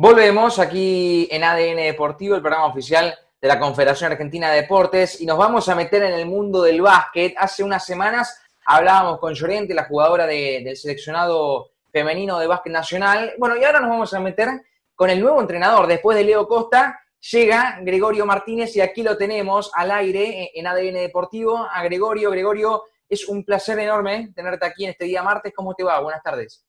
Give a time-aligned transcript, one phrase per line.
[0.00, 5.26] Volvemos aquí en ADN Deportivo, el programa oficial de la Confederación Argentina de Deportes, y
[5.26, 7.34] nos vamos a meter en el mundo del básquet.
[7.36, 13.32] Hace unas semanas hablábamos con Llorente, la jugadora del seleccionado femenino de básquet nacional.
[13.38, 14.48] Bueno, y ahora nos vamos a meter
[14.94, 15.88] con el nuevo entrenador.
[15.88, 17.00] Después de Leo Costa,
[17.32, 21.66] llega Gregorio Martínez y aquí lo tenemos al aire en ADN Deportivo.
[21.68, 25.52] A Gregorio, Gregorio, es un placer enorme tenerte aquí en este día martes.
[25.56, 25.98] ¿Cómo te va?
[25.98, 26.67] Buenas tardes.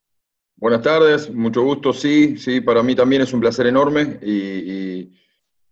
[0.61, 5.09] Buenas tardes, mucho gusto, sí, sí, para mí también es un placer enorme y,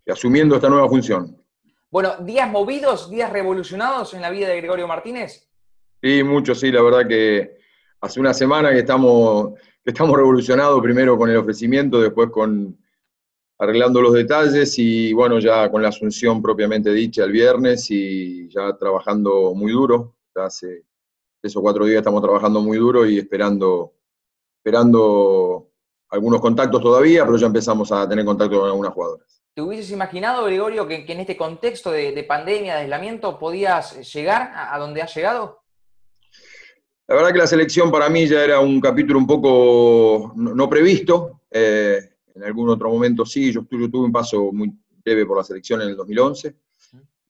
[0.10, 1.44] asumiendo esta nueva función.
[1.92, 5.50] Bueno, días movidos, días revolucionados en la vida de Gregorio Martínez.
[6.02, 7.58] Sí, mucho, sí, la verdad que
[8.00, 12.78] hace una semana que estamos, que estamos revolucionados, primero con el ofrecimiento, después con
[13.60, 18.78] arreglando los detalles y bueno, ya con la asunción propiamente dicha el viernes y ya
[18.78, 20.86] trabajando muy duro, ya hace
[21.42, 23.97] tres o cuatro días estamos trabajando muy duro y esperando
[24.68, 25.70] esperando
[26.10, 29.42] algunos contactos todavía, pero ya empezamos a tener contacto con algunas jugadoras.
[29.54, 34.78] ¿Te hubieses imaginado, Gregorio, que, en este contexto de, pandemia, de aislamiento, podías llegar a,
[34.78, 35.62] donde has llegado?
[37.08, 41.44] La verdad que la selección para mí ya era un capítulo un poco no, previsto.
[41.50, 42.02] Eh,
[42.36, 44.70] en algún otro momento sí, yo, yo, tuve un paso muy
[45.02, 46.56] breve por la selección en el 2011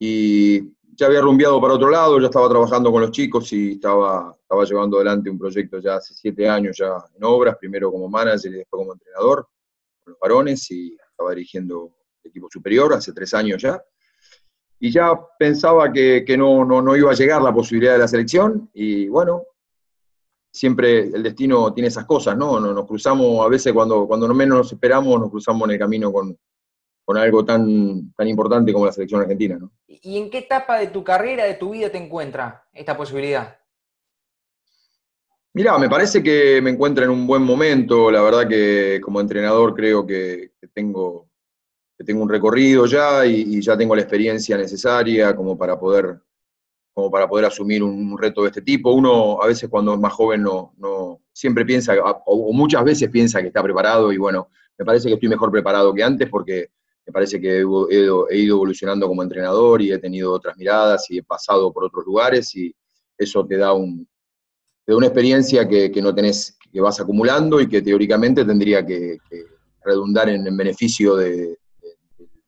[0.00, 0.58] y
[0.96, 4.64] ya había rumbeado para otro lado, ya estaba trabajando con los chicos y estaba, estaba
[4.64, 8.56] llevando adelante un proyecto ya hace siete años ya en obras, primero como manager y
[8.56, 9.46] después como entrenador
[10.02, 13.82] con los varones y estaba dirigiendo el equipo superior hace tres años ya.
[14.80, 18.08] Y ya pensaba que, que no, no, no, iba a llegar la posibilidad de la
[18.08, 19.42] selección y bueno,
[20.50, 22.58] siempre el destino tiene esas cosas, ¿no?
[22.58, 26.10] Nos, cruzamos a veces cuando, cuando no menos nos esperamos, nos cruzamos en el camino
[26.10, 26.34] con,
[27.04, 29.58] con algo tan, tan importante como la selección argentina.
[29.58, 29.72] ¿no?
[29.86, 33.57] ¿Y en qué etapa de tu carrera, de tu vida te encuentra esta posibilidad?
[35.58, 38.12] Mira, me parece que me encuentra en un buen momento.
[38.12, 41.28] La verdad que como entrenador creo que, tengo,
[41.96, 46.20] que tengo un recorrido ya y, ya tengo la experiencia necesaria como para poder,
[46.94, 48.92] como para poder asumir un, reto de este tipo.
[48.92, 51.92] Uno a veces cuando es más joven no, no siempre piensa,
[52.24, 55.92] o muchas veces piensa que está preparado y bueno, me parece que estoy mejor preparado
[55.92, 56.70] que antes porque
[57.04, 61.24] me parece que he, ido evolucionando como entrenador y he tenido otras miradas y he
[61.24, 62.72] pasado por otros lugares y
[63.18, 64.06] eso te da, un,
[64.96, 69.18] una experiencia que, no tenés, que vas acumulando y que teóricamente tendría que,
[69.82, 71.58] redundar en, beneficio de,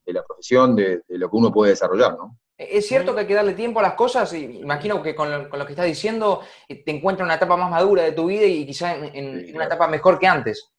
[0.06, 2.38] la profesión, de, lo que uno puede desarrollar, ¿no?
[2.58, 5.66] Es cierto que hay que darle tiempo a las cosas, y imagino que con lo,
[5.66, 8.66] que estás diciendo eh, te encuentras en una etapa más madura de tu vida y
[8.66, 10.70] quizá en una etapa mejor que antes.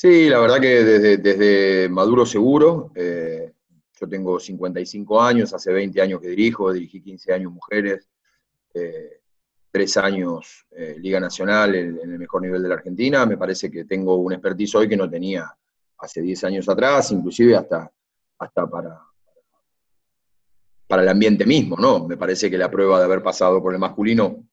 [0.00, 3.50] Sí, la verdad que desde, Maduro Seguro, eh,
[4.00, 8.08] yo tengo 55 años, hace 20 años que dirijo, dirigí 15 años mujeres,
[8.74, 9.17] eh,
[9.70, 13.84] 3 años eh, Liga Nacional en, el mejor nivel de la Argentina, me parece que
[13.84, 15.52] tengo un expertise hoy que no tenía
[15.98, 17.90] hace 10 años atrás, inclusive hasta,
[18.38, 19.00] hasta para,
[20.86, 22.06] para el ambiente mismo, ¿no?
[22.06, 24.44] Me parece que la prueba de haber pasado por el masculino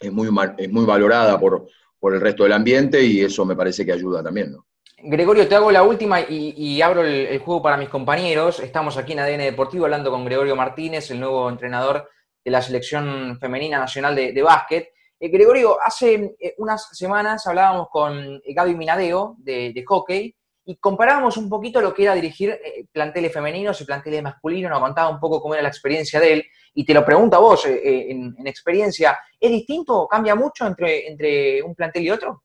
[0.00, 0.28] es muy,
[0.58, 4.22] es muy valorada por, por el resto del ambiente y eso me parece que ayuda
[4.22, 4.66] también, ¿no?
[4.98, 8.60] Gregorio, te hago la última y, abro el, juego para mis compañeros.
[8.60, 12.08] Estamos aquí en ADN Deportivo hablando con Gregorio Martínez, el nuevo entrenador
[12.46, 14.92] de la selección femenina nacional de, básquet.
[15.18, 20.32] Eh, Gregorio, hace eh, unas semanas hablábamos con Gaby Minadeo de, hockey
[20.64, 24.78] y comparábamos un poquito lo que era dirigir eh, planteles femeninos y planteles masculinos, nos
[24.78, 27.66] contaba un poco cómo era la experiencia de él y te lo pregunto a vos
[27.66, 30.06] en, experiencia, ¿es distinto?
[30.06, 32.44] ¿Cambia mucho entre, entre un plantel y otro?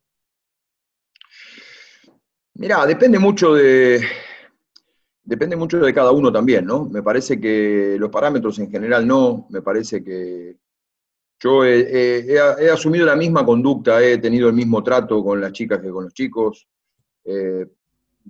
[2.56, 4.02] Mirá, depende mucho de.
[5.24, 6.86] Depende mucho de cada uno también, ¿no?
[6.86, 10.58] Me parece que los parámetros en general no, me parece que
[11.40, 12.40] yo he,
[12.72, 16.14] asumido la misma conducta, he tenido el mismo trato con las chicas que con los
[16.14, 16.68] chicos.
[17.24, 17.66] Eh,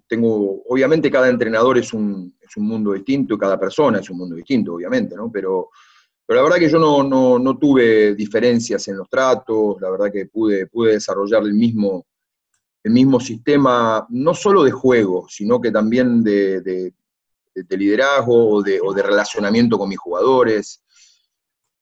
[0.08, 5.16] tengo, obviamente cada entrenador es un, mundo distinto, cada persona es un mundo distinto, obviamente,
[5.16, 5.32] ¿no?
[5.32, 5.70] Pero,
[6.26, 10.12] pero la verdad que yo no, no, no, tuve diferencias en los tratos, la verdad
[10.12, 12.06] que pude, pude desarrollar el mismo,
[12.84, 16.94] el mismo sistema, no solo de juego, sino que también de,
[17.70, 20.84] liderazgo o de, relacionamiento con mis jugadores.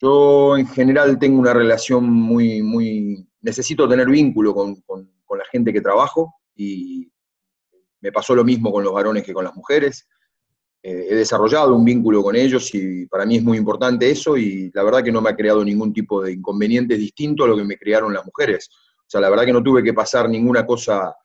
[0.01, 4.83] Yo en general tengo una relación muy, necesito tener vínculo con,
[5.37, 7.09] la gente que trabajo y
[8.01, 10.07] me pasó lo mismo con los varones que con las mujeres.
[10.81, 14.71] Eh, he desarrollado un vínculo con ellos y para mí es muy importante eso y
[14.73, 17.63] la verdad que no me ha creado ningún tipo de inconveniente distinto a lo que
[17.63, 18.69] me crearon las mujeres
[19.09, 21.15] o sea, la verdad que no tuve que pasar ninguna cosa,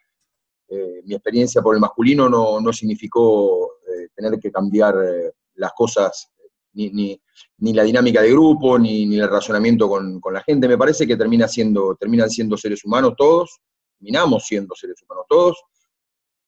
[0.68, 6.30] eh, mi experiencia por el masculino no, significó eh, tener que cambiar eh, las cosas,
[6.72, 7.20] ni,
[7.58, 10.66] la dinámica de grupo, ni, el relacionamiento con, la gente.
[10.66, 13.60] Me parece que termina siendo, terminan siendo seres humanos todos,
[13.98, 15.62] terminamos siendo seres humanos todos,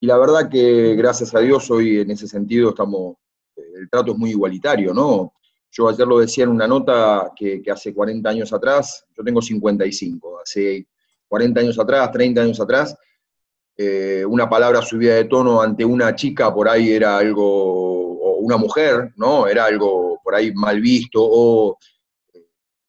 [0.00, 3.16] y la verdad que gracias a Dios hoy en ese sentido estamos,
[3.56, 5.34] el trato es muy igualitario, ¿no?
[5.70, 10.40] Yo ayer lo decía en una nota que, hace 40 años atrás, yo tengo 55,
[10.40, 10.88] hace
[11.28, 12.96] 40 años atrás, 30 años atrás,
[13.78, 18.56] eh, una palabra subida de tono ante una chica por ahí era algo, o una
[18.56, 19.46] mujer, ¿no?
[19.46, 21.76] Era algo por ahí mal visto o
[22.32, 22.46] eh,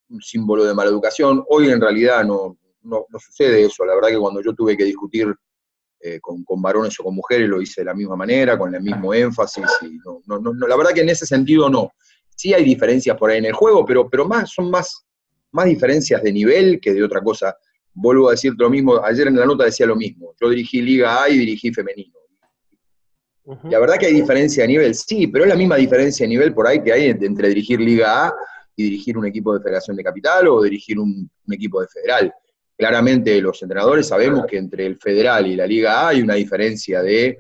[0.10, 1.44] un símbolo de mala educación.
[1.50, 3.86] Hoy en realidad no, no, sucede eso.
[3.86, 5.36] La verdad que cuando yo tuve que discutir
[6.00, 9.14] eh, con, varones o con mujeres lo hice de la misma manera, con el mismo
[9.14, 9.66] énfasis.
[9.82, 11.92] Y no, no, la verdad que en ese sentido no.
[12.34, 15.06] Sí hay diferencias por ahí en el juego, pero, pero más, son más,
[15.52, 17.58] más diferencias de nivel que de otra cosa.
[18.00, 20.34] Vuelvo a decirte lo mismo, ayer en la nota decía lo mismo.
[20.40, 22.14] Yo dirigí Liga A y dirigí femenino.
[23.64, 26.54] La verdad que hay diferencia de nivel, sí, pero es la misma diferencia de nivel
[26.54, 28.34] por ahí que hay entre dirigir Liga A
[28.76, 32.34] y dirigir un equipo de Federación de Capital o dirigir un, equipo de Federal.
[32.78, 37.02] Claramente los entrenadores sabemos que entre el Federal y la Liga A hay una diferencia
[37.02, 37.38] de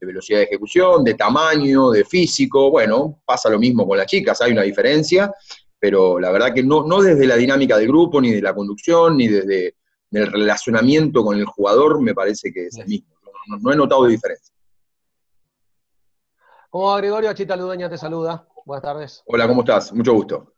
[0.00, 2.70] de velocidad de ejecución, de tamaño, de físico.
[2.70, 5.32] Bueno, pasa lo mismo con las chicas, hay una diferencia,
[5.78, 9.16] pero la verdad que no, no desde la dinámica del grupo, ni de la conducción,
[9.16, 9.76] ni desde
[10.10, 13.14] el relacionamiento con el jugador, me parece que es el mismo.
[13.60, 14.54] No, he notado diferencia.
[16.70, 17.32] ¿Cómo va Gregorio?
[17.32, 18.48] Chita Ludueña te saluda.
[18.64, 19.22] Buenas tardes.
[19.26, 19.92] Hola, ¿cómo estás?
[19.92, 20.52] Mucho gusto.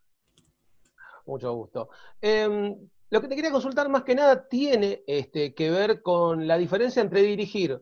[1.26, 1.90] Mucho gusto.
[2.20, 2.74] Em,
[3.10, 7.02] lo que te quería consultar más que nada tiene este, que ver con la diferencia
[7.02, 7.78] entre dirigir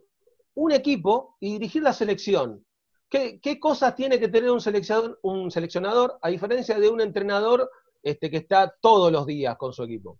[0.55, 2.66] un equipo y dirigir la selección.
[3.09, 7.71] ¿Qué, cosas tiene que tener un seleccionador, un seleccionador a diferencia de un entrenador
[8.03, 10.19] este, que está todos los días con su equipo?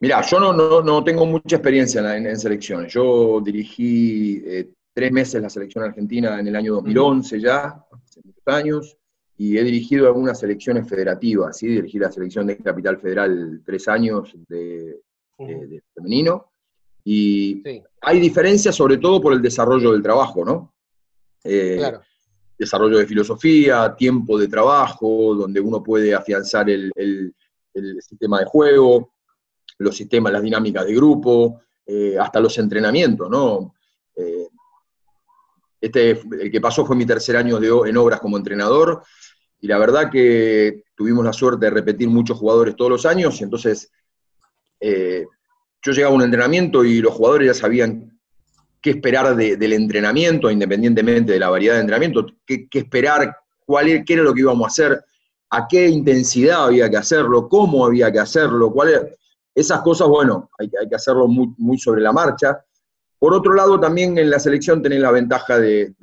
[0.00, 0.52] Mirá, yo no,
[0.82, 2.92] no, tengo mucha experiencia en, selecciones.
[2.92, 8.46] Yo dirigí eh, tres meses la selección argentina en el año 2011 ya, hace muchos
[8.46, 8.96] años,
[9.36, 11.66] y he dirigido algunas selecciones federativas, ¿sí?
[11.66, 15.00] dirigí la selección de Capital Federal tres años de
[15.94, 16.52] femenino,
[17.04, 17.62] y
[18.00, 20.74] hay diferencias sobre todo por el desarrollo del trabajo, ¿no?
[21.44, 21.92] Eh,
[22.58, 26.92] desarrollo de filosofía, tiempo de trabajo, donde uno puede afianzar el,
[28.00, 29.12] sistema de juego,
[29.78, 33.74] los sistemas, las dinámicas de grupo, eh, hasta los entrenamientos, ¿no?
[34.16, 34.48] Eh,
[35.80, 39.04] este, el que pasó fue mi tercer año de, en obras como entrenador,
[39.60, 43.44] y la verdad que tuvimos la suerte de repetir muchos jugadores todos los años, y
[43.44, 43.92] entonces
[44.80, 48.17] yo llegaba a un entrenamiento y los jugadores ya sabían
[48.80, 54.14] qué esperar del entrenamiento, independientemente de la variedad de entrenamiento, qué, esperar, cuál era, qué
[54.14, 55.04] era lo que íbamos a hacer,
[55.50, 59.16] a qué intensidad había que hacerlo, cómo había que hacerlo, cuál
[59.54, 62.64] Esas cosas, bueno, hay, que hacerlo muy, sobre la marcha.
[63.18, 65.94] Por otro lado, también en la selección tenés la ventaja de,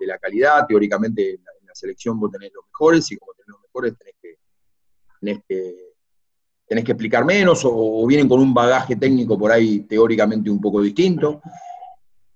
[0.00, 3.96] la calidad, teóricamente en la, selección vos tenés los mejores y como tenés los mejores
[3.96, 4.36] tenés que,
[5.18, 5.92] tenés que
[6.72, 10.80] tenés que explicar menos o, vienen con un bagaje técnico por ahí teóricamente un poco
[10.80, 11.42] distinto.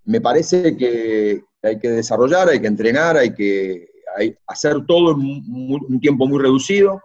[0.07, 3.89] Me parece que hay que desarrollar, hay que entrenar, hay que
[4.47, 7.03] hacer todo en un tiempo muy reducido.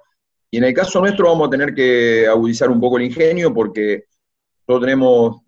[0.49, 4.05] Y en el caso nuestro vamos a tener que agudizar un poco el ingenio porque
[4.67, 5.41] nosotros tenemos,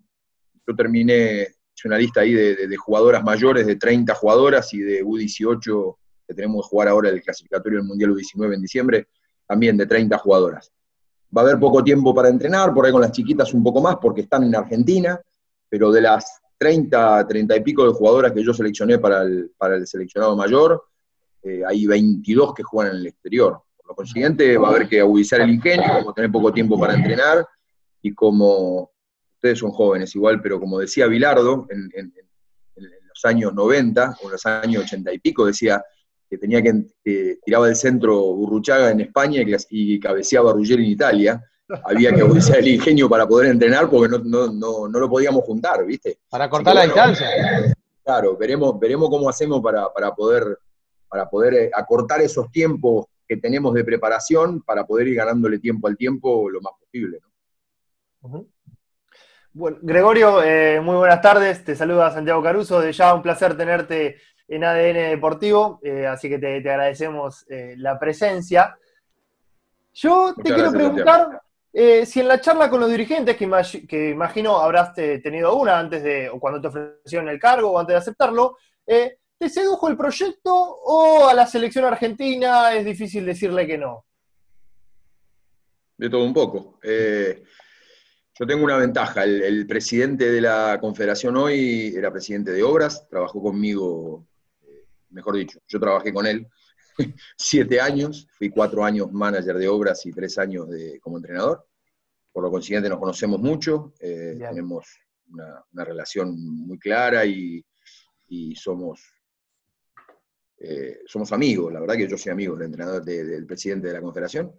[0.66, 5.96] yo terminé, hice una lista ahí de, jugadoras mayores, de 30 jugadoras y de U18
[6.26, 9.08] que tenemos que jugar ahora el clasificatorio del Mundial U19 en diciembre,
[9.46, 10.72] también de 30 jugadoras.
[11.36, 13.96] Va a haber poco tiempo para entrenar, por ahí con las chiquitas un poco más
[14.00, 15.20] porque están en Argentina,
[15.68, 19.76] pero de las 30, 30 y pico de jugadoras que yo seleccioné para el, para
[19.76, 20.82] el seleccionado mayor,
[21.42, 23.62] eh, hay 22 que juegan en el exterior.
[23.76, 26.94] Por lo consiguiente, va a haber que agudizar el ingenio, como tener poco tiempo para
[26.94, 27.46] entrenar,
[28.00, 28.90] y como
[29.34, 32.12] ustedes son jóvenes igual, pero como decía Bilardo en, en
[32.76, 35.82] los años 90 o en los años 80 y pico, decía,
[36.28, 41.42] que tenía que, tiraba del centro Burruchaga en España y, cabeceaba Ruggeri en Italia.
[41.84, 46.18] Había que usar el ingenio para poder entrenar porque no, lo podíamos juntar, ¿viste?
[46.28, 47.28] Para cortar la distancia.
[48.02, 50.58] Claro, veremos, veremos cómo hacemos para, poder,
[51.08, 55.88] para poder eh, acortar esos tiempos que tenemos de preparación para poder ir ganándole tiempo
[55.88, 57.20] al tiempo lo más posible.
[59.52, 61.64] Bueno, Gregorio, eh, muy buenas tardes.
[61.64, 62.80] Te saluda Santiago Caruso.
[62.80, 64.16] De ya un placer tenerte
[64.48, 68.76] en ADN Deportivo, eh, así que te, agradecemos eh, la presencia.
[69.92, 71.40] Yo te quiero preguntar
[71.74, 76.28] eh, si en la charla con los dirigentes, que, imagino habrás tenido una antes de,
[76.28, 81.28] o cuando te ofrecieron el cargo o antes de aceptarlo, ¿te sedujo el proyecto o
[81.28, 84.06] a la selección argentina es difícil decirle que no?
[85.96, 86.78] De todo un poco.
[86.82, 89.24] Yo tengo una ventaja.
[89.24, 94.26] el, presidente de la confederación hoy era presidente de obras, trabajó conmigo
[95.14, 96.46] mejor dicho, yo trabajé con él
[97.36, 101.66] siete años, fui cuatro años manager de obras y tres años de, como entrenador.
[102.32, 104.86] Por lo consiguiente nos conocemos mucho, eh, tenemos
[105.28, 107.64] una, relación muy clara y,
[108.56, 109.00] somos,
[110.58, 111.72] eh, somos amigos.
[111.72, 114.52] La verdad que yo soy amigo del entrenador, del presidente de la confederación.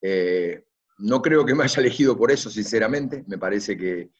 [0.00, 0.64] Eh,
[0.98, 3.24] no creo que me haya elegido por eso, sinceramente.
[3.26, 4.10] Me parece que,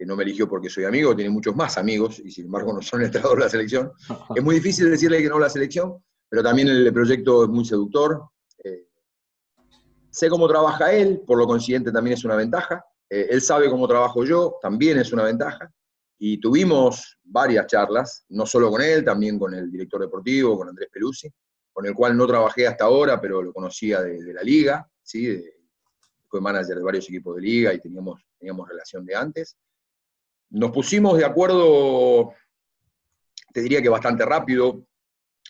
[0.00, 3.02] no me eligió porque soy amigo, tiene muchos más amigos y sin embargo no son
[3.02, 3.92] entrenadores de la selección.
[4.36, 7.64] Es muy difícil decirle que no a la selección, pero también el proyecto es muy
[7.64, 8.28] seductor.
[8.62, 8.86] Eh,
[10.10, 12.84] sé cómo trabaja él, por lo consiguiente también es una ventaja.
[13.08, 15.72] Eh, él sabe cómo trabajo yo, también es una ventaja.
[16.18, 20.88] Y tuvimos varias charlas, no solo con él, también con el director deportivo, con Andrés
[20.92, 21.32] Pelusi,
[21.72, 25.44] con el cual no trabajé hasta ahora, pero lo conocía de, la liga, ¿sí?
[26.28, 29.56] fue manager de varios equipos de liga y teníamos, teníamos relación de antes.
[30.50, 32.34] Nos pusimos de acuerdo,
[33.52, 34.87] te diría que bastante rápido,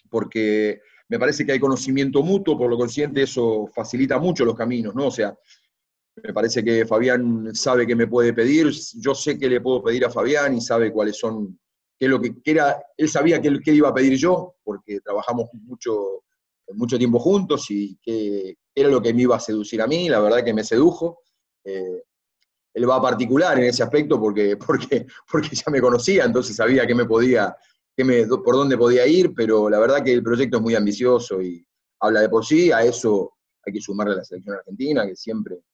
[0.09, 4.95] porque me parece que hay conocimiento mutuo, por lo consciente eso facilita mucho los caminos,
[4.95, 5.07] ¿no?
[5.07, 5.37] O sea,
[6.23, 10.05] me parece que Fabián sabe qué me puede pedir, yo sé qué le puedo pedir
[10.05, 11.59] a Fabián y sabe cuáles son,
[11.99, 16.25] qué lo que, era, él sabía qué, qué, iba a pedir yo, porque trabajamos mucho,
[16.75, 20.21] mucho tiempo juntos y qué era lo que me iba a seducir a mí, la
[20.21, 21.21] verdad que me sedujo.
[21.65, 22.03] Eh,
[22.75, 26.87] él va a particular en ese aspecto porque, porque, porque ya me conocía, entonces sabía
[26.87, 27.55] qué me podía,
[27.99, 31.43] qué me, por dónde podía ir, pero la verdad que el proyecto es muy ambicioso
[31.43, 31.67] y
[31.99, 33.33] habla de por sí, a eso
[33.67, 35.65] hay que sumarle a la selección argentina, que siempre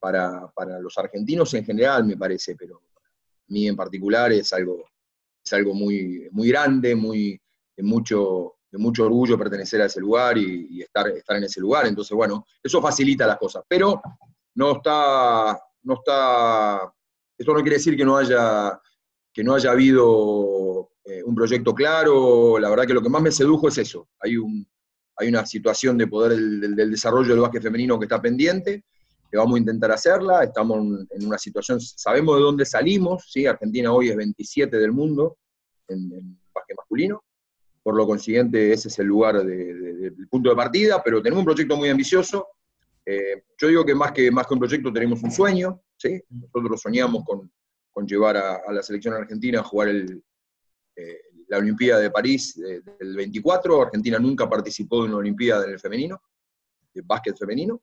[0.00, 3.00] para, los argentinos en general, me parece, pero a
[3.48, 4.82] mí en particular es algo,
[5.44, 7.38] es algo muy, muy grande, muy,
[7.76, 11.86] de, mucho, de mucho orgullo pertenecer a ese lugar y, estar, estar en ese lugar.
[11.86, 14.00] Entonces, bueno, eso facilita las cosas, pero
[14.54, 16.90] no está, no está,
[17.36, 18.80] eso no quiere decir que no haya,
[19.32, 22.58] que no haya habido eh, un proyecto claro.
[22.58, 24.08] La verdad que lo que más me sedujo es eso.
[24.20, 24.66] Hay, un,
[25.16, 28.84] hay una situación de poder del, desarrollo del básquet femenino que está pendiente
[29.30, 33.46] que vamos a intentar hacerla, estamos en una situación, sabemos de dónde salimos, ¿sí?
[33.46, 35.38] Argentina hoy es 27 del mundo
[35.88, 37.24] en, en básquet masculino,
[37.82, 41.78] por lo consiguiente ese es el lugar del punto de partida, pero tenemos un proyecto
[41.78, 42.46] muy ambicioso,
[43.06, 46.22] eh, yo digo que más, que más que un proyecto tenemos un sueño, ¿sí?
[46.28, 47.50] nosotros soñamos con,
[47.92, 50.22] con llevar a, la selección argentina a jugar el,
[50.96, 55.78] eh, la Olimpiada de París del 24, Argentina nunca participó de una Olimpiada en el
[55.78, 56.22] femenino,
[56.94, 57.82] de básquet femenino,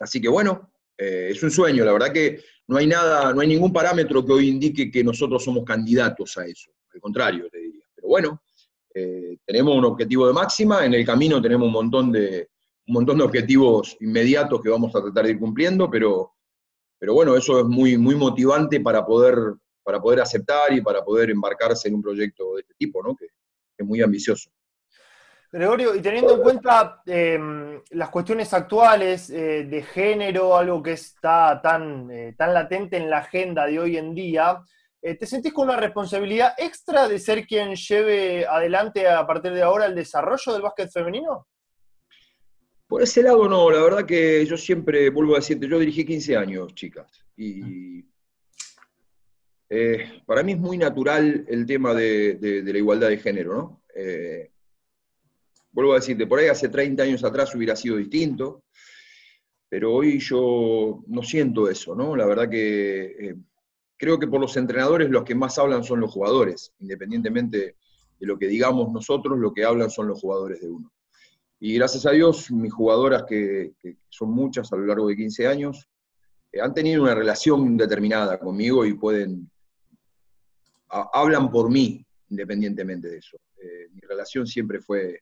[0.00, 3.48] Así que bueno, eh, es un sueño, la verdad que no hay nada, no hay
[3.48, 7.84] ningún parámetro que hoy indique que nosotros somos candidatos a eso, al contrario, te diría.
[7.94, 8.42] Pero bueno,
[8.94, 12.48] eh, tenemos un objetivo de máxima, en el camino tenemos un montón de,
[12.86, 16.32] un montón de objetivos inmediatos que vamos a tratar de ir cumpliendo, pero,
[17.00, 19.34] pero bueno, eso es muy, muy motivante para poder,
[19.82, 23.16] para poder aceptar y para poder embarcarse en un proyecto de este tipo, ¿no?
[23.16, 23.24] que
[23.78, 24.50] es muy ambicioso.
[25.50, 31.60] Gregorio, y teniendo en cuenta em, las cuestiones actuales eh, de género, algo que está
[31.60, 34.62] tan, eh, tan latente en la agenda de hoy en día,
[35.02, 39.62] eh, ¿te sentís con una responsabilidad extra de ser quien lleve adelante a partir de
[39.62, 41.48] ahora el desarrollo del básquet femenino?
[42.90, 46.36] Por ese lado no, la verdad que yo siempre vuelvo a decirte, yo dirigí 15
[46.36, 48.04] años, chicas, y
[50.26, 53.82] para mí es muy natural el tema de, la igualdad de género, ¿no?
[55.70, 58.64] vuelvo a decirte, por ahí hace 30 años atrás hubiera sido distinto,
[59.68, 62.16] pero hoy yo no siento eso, ¿no?
[62.16, 63.36] La verdad que eh,
[63.96, 67.76] creo que por los entrenadores los que más hablan son los jugadores, independientemente
[68.18, 70.90] de lo que digamos nosotros, lo que hablan son los jugadores de uno.
[71.60, 73.74] Y gracias a Dios, mis jugadoras, que,
[74.08, 75.88] son muchas a lo largo de 15 años,
[76.50, 79.50] eh, han tenido una relación determinada conmigo y pueden,
[80.88, 83.36] hablan por mí, independientemente de eso.
[83.62, 85.20] Eh, mi relación siempre fue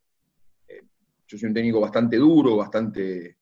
[1.29, 3.37] yo soy un técnico bastante duro, bastante,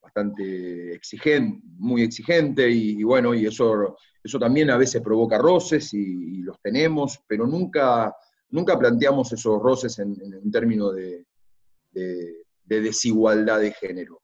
[0.00, 6.42] bastante exigente, muy exigente, y, bueno, y eso, eso también a veces provoca roces y,
[6.42, 8.14] los tenemos, pero nunca,
[8.50, 11.24] nunca planteamos esos roces en, términos de,
[12.64, 14.22] desigualdad de género.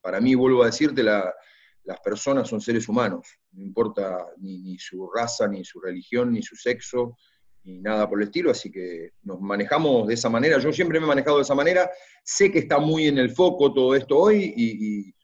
[0.00, 5.46] Para mí, vuelvo a decirte, las personas son seres humanos, no importa ni, su raza,
[5.48, 7.16] ni su religión, ni su sexo,
[7.64, 10.58] ni nada por el estilo, así que nos manejamos de esa manera.
[10.58, 11.90] Yo siempre me he manejado de esa manera,
[12.24, 15.14] sé que está muy en el foco todo esto hoy y,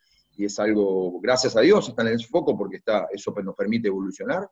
[0.45, 4.49] es algo, gracias a Dios, está en el foco porque está, eso nos permite evolucionar,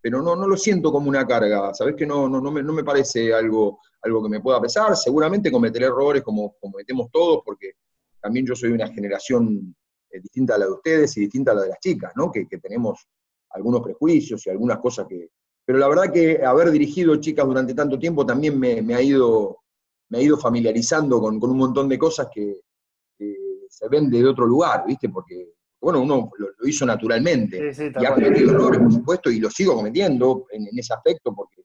[0.00, 1.94] pero no, no lo siento como una carga, ¿sabes?
[1.96, 5.50] Que no, no, no, me, no me parece algo, algo que me pueda pesar, seguramente
[5.50, 7.72] cometeré errores como cometemos todos, porque
[8.20, 9.74] también yo soy una generación
[10.10, 12.30] eh, distinta a la de ustedes y distinta a la de las chicas, ¿no?
[12.30, 13.06] Que, que tenemos
[13.50, 15.30] algunos prejuicios y algunas cosas que,
[15.68, 19.58] pero la verdad que haber dirigido chicas durante tanto tiempo también me, ha, ido,
[20.08, 22.62] me ha ido familiarizando con, un montón de cosas que,
[23.68, 25.10] se ven de otro lugar, ¿viste?
[25.10, 27.72] Porque bueno, uno lo, hizo naturalmente.
[27.78, 31.62] y ha cometido errores, por supuesto, y lo sigo cometiendo en, ese aspecto, porque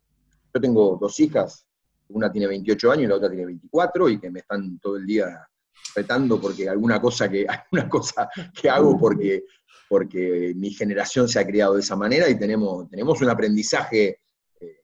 [0.53, 1.65] yo tengo dos hijas,
[2.09, 5.05] una tiene 28 años y la otra tiene 24, y que me están todo el
[5.05, 5.47] día
[5.95, 8.29] retando porque alguna cosa que, alguna cosa
[8.59, 9.45] que hago porque,
[9.89, 14.19] porque mi generación se ha criado de esa manera y tenemos, tenemos un aprendizaje
[14.59, 14.79] eh,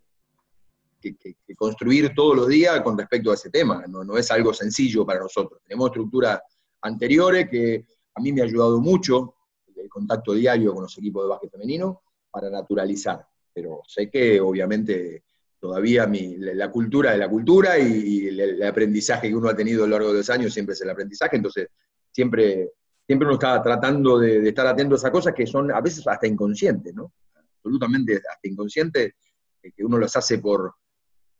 [0.99, 3.83] que, construir todos los días con respecto a ese tema.
[3.87, 5.61] No, no es algo sencillo para nosotros.
[5.67, 6.39] Tenemos estructuras
[6.81, 7.85] anteriores que
[8.15, 9.35] a mí me ha ayudado mucho
[9.75, 13.25] el contacto diario con los equipos de básquet femenino para naturalizar.
[13.53, 15.23] Pero sé que obviamente
[15.59, 19.87] todavía mi, la, cultura de la cultura y, el, aprendizaje que uno ha tenido a
[19.87, 21.67] lo largo de los años siempre es el aprendizaje, entonces
[22.11, 22.71] siempre,
[23.05, 26.27] siempre uno está tratando de, estar atento a esas cosas que son a veces hasta
[26.27, 27.11] inconscientes, ¿no?
[27.57, 29.13] Absolutamente hasta inconscientes,
[29.61, 30.73] que uno los hace por,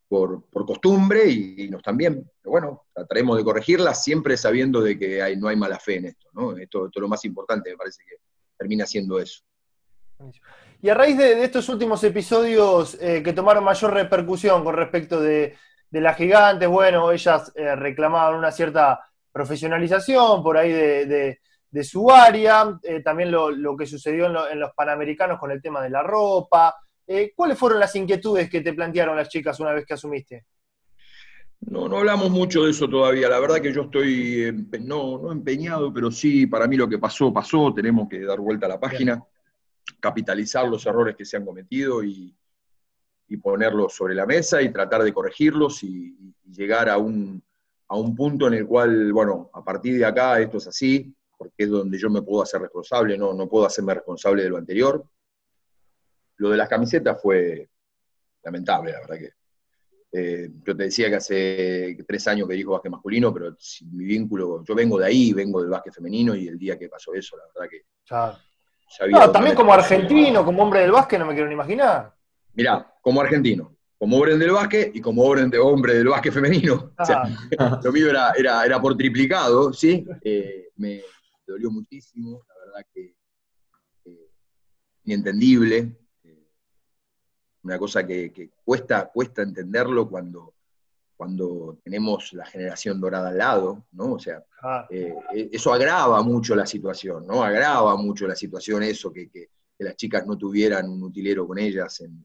[0.09, 2.29] por, costumbre y, nos también.
[2.41, 6.27] Pero bueno, trataremos de corregirlas siempre sabiendo de que no hay mala fe en esto,
[6.33, 6.57] ¿no?
[6.57, 8.15] Esto, esto es lo más importante, me parece que
[8.57, 9.43] termina siendo eso.
[10.81, 15.55] Y a raíz de, estos últimos episodios eh, que tomaron mayor repercusión con respecto de,
[15.91, 18.99] las gigantes, bueno, ellas eh, reclamaban una cierta
[19.31, 21.39] profesionalización por ahí de,
[21.83, 26.03] su área, eh, también lo, que sucedió en, los Panamericanos con el tema de la
[26.03, 26.75] ropa.
[27.35, 30.45] ¿Cuáles fueron las inquietudes que te plantearon las chicas una vez que asumiste?
[31.61, 33.27] No, no hablamos mucho de eso todavía.
[33.27, 37.33] La verdad que yo estoy, no, no empeñado, pero sí, para mí lo que pasó,
[37.33, 37.73] pasó.
[37.73, 39.23] Tenemos que dar vuelta a la página
[39.99, 42.35] capitalizar los errores que se han cometido y,
[43.43, 46.15] ponerlos sobre la mesa y tratar de corregirlos y,
[46.51, 47.43] llegar a un,
[48.15, 51.97] punto en el cual, bueno, a partir de acá esto es así, porque es donde
[51.97, 55.05] yo me puedo hacer responsable, no, no puedo hacerme responsable de lo anterior.
[56.39, 57.69] Lo de las camisetas fue
[58.43, 59.29] lamentable, la verdad que.
[60.11, 63.55] Eh, yo te decía que hace tres años que dijo básquet masculino, pero
[63.91, 67.13] mi vínculo, yo vengo de ahí, vengo del básquet femenino y el día que pasó
[67.13, 67.83] eso, la verdad que
[69.11, 72.15] no, también como argentino, como hombre del básquet, no me quiero ni imaginar.
[72.53, 76.93] Mirá, como argentino, como hombre del básquet y como hombre, hombre del básquet femenino.
[77.83, 78.33] lo mío era,
[78.65, 80.05] era, por triplicado, ¿sí?
[80.23, 81.03] Eh, me
[81.45, 83.15] dolió muchísimo, la verdad que
[84.05, 84.31] eh,
[85.03, 85.95] inentendible.
[87.63, 90.53] Una cosa que, cuesta, cuesta entenderlo cuando
[91.19, 94.13] cuando tenemos la generación dorada al lado, ¿no?
[94.13, 94.87] O sea, ah.
[94.89, 97.43] eh, eh, eso agrava mucho la situación, ¿no?
[97.43, 99.29] Agrava mucho la situación eso, que,
[99.79, 102.23] las chicas no tuvieran un utilero con ellas en,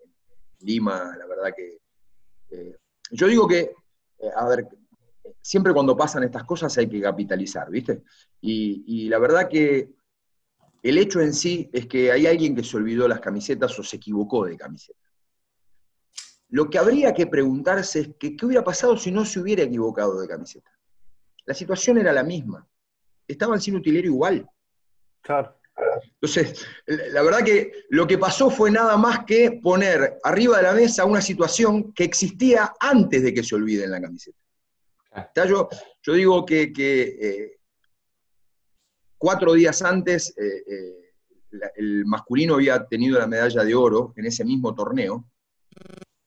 [0.61, 1.81] Lima, la verdad que...
[2.51, 2.77] Eh,
[3.11, 3.73] yo digo que,
[4.37, 4.69] a ver,
[5.43, 8.05] siempre cuando pasan estas cosas hay que capitalizar, ¿viste?
[8.41, 9.91] Y, y la verdad que
[10.85, 13.97] el hecho en sí es que hay alguien que se olvidó las camisetas o se
[13.97, 15.04] equivocó de camiseta.
[16.55, 20.21] Lo que habría que preguntarse es que, qué hubiera pasado si no se hubiera equivocado
[20.21, 20.71] de camiseta.
[21.47, 22.65] La situación era la misma.
[23.27, 24.49] Estaban sin utilero igual.
[25.21, 25.59] Claro.
[26.21, 30.75] Entonces, la verdad que lo que pasó fue nada más que poner arriba de la
[30.75, 34.39] mesa una situación que existía antes de que se olvide en la camiseta.
[35.49, 35.69] Yo,
[36.03, 37.59] yo, digo que, eh,
[39.19, 41.15] cuatro días antes eh, eh,
[41.75, 45.29] el masculino había tenido la medalla de oro en ese mismo torneo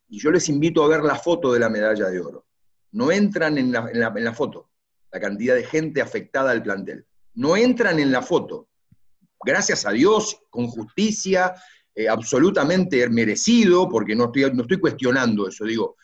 [0.10, 2.46] y yo les invito a ver la foto de la medalla de oro.
[2.92, 4.70] No entran en la, foto,
[5.12, 7.06] la cantidad de gente afectada al plantel.
[7.36, 8.70] No entran en la foto.
[9.44, 11.54] Gracias a Dios, con justicia,
[11.94, 15.98] eh, absolutamente merecido, porque no estoy, no estoy cuestionando eso, digo.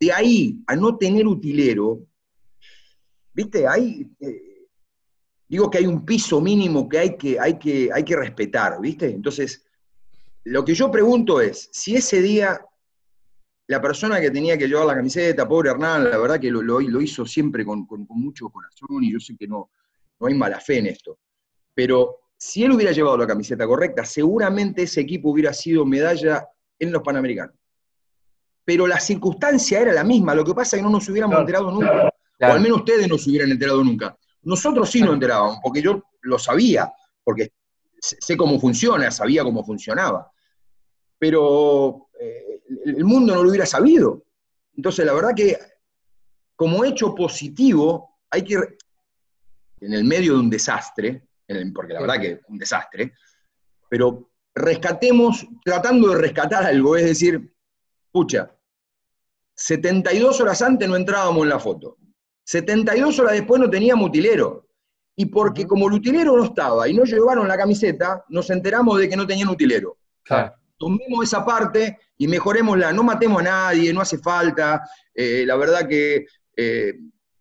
[0.00, 2.04] De ahí a no tener utilero,
[3.32, 4.66] viste, hay, eh,
[5.48, 9.06] digo que hay un piso mínimo que hay que, hay, que hay que respetar, viste.
[9.06, 9.64] Entonces,
[10.44, 12.60] lo que yo pregunto es, si ese día
[13.72, 17.00] la persona que tenía que llevar la camiseta, pobre Hernán, la verdad que lo, lo,
[17.00, 19.70] hizo siempre con, mucho corazón y yo sé que no,
[20.20, 21.18] no hay mala fe en esto.
[21.72, 26.46] Pero si él hubiera llevado la camiseta correcta, seguramente ese equipo hubiera sido medalla
[26.78, 27.54] en los Panamericanos.
[28.62, 31.70] Pero la circunstancia era la misma, lo que pasa es que no nos hubiéramos enterado
[31.70, 32.12] nunca.
[32.40, 34.14] O al menos ustedes no se hubieran enterado nunca.
[34.42, 36.92] Nosotros sí nos enterábamos, porque yo lo sabía,
[37.24, 37.52] porque
[37.98, 40.30] sé cómo funciona, sabía cómo funcionaba.
[41.18, 42.51] Pero eh,
[42.84, 44.24] el mundo no lo hubiera sabido.
[44.76, 45.58] Entonces, la verdad que
[46.56, 48.54] como hecho positivo, hay que,
[49.80, 51.26] en el medio de un desastre,
[51.74, 53.14] porque la verdad que es un desastre,
[53.88, 57.52] pero rescatemos, tratando de rescatar algo, es decir,
[58.10, 58.56] pucha,
[59.54, 61.98] 72 horas antes no entrábamos en la foto,
[62.44, 64.68] 72 horas después no teníamos utilero,
[65.14, 69.08] y porque como el utilero no estaba y no llevaron la camiseta, nos enteramos de
[69.08, 69.98] que no tenían utilero.
[70.22, 74.82] Claro tomemos esa parte y mejorémosla, no matemos a nadie, no hace falta.
[75.14, 76.94] Eh, la verdad que eh,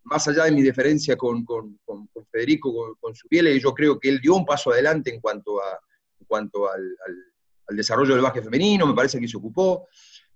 [0.03, 1.43] más allá de mi diferencia con,
[2.31, 5.79] Federico, con, su piel, yo creo que él dio un paso adelante en cuanto, a,
[6.19, 6.95] en cuanto al,
[7.75, 9.87] desarrollo del básquet femenino, me parece que se ocupó.